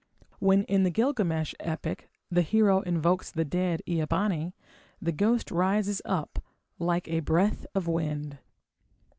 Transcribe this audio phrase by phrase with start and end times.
[0.39, 4.55] When, in the Gilgamesh epic, the hero invokes the dead Ea bani,
[4.99, 6.43] the ghost rises up
[6.79, 8.39] like a "breath of wind".